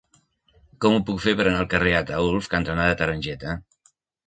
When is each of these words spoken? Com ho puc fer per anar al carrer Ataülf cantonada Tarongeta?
Com 0.85 0.95
ho 0.95 1.01
puc 1.09 1.19
fer 1.25 1.33
per 1.41 1.45
anar 1.51 1.59
al 1.65 1.69
carrer 1.75 1.95
Ataülf 1.99 2.51
cantonada 2.55 2.99
Tarongeta? 3.05 3.57